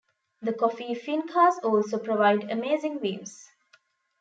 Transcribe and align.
The 0.41 0.53
coffee 0.53 0.95
"Fincas" 0.95 1.61
also 1.63 1.99
provide 1.99 2.49
amazing 2.49 3.01
views. 3.01 3.45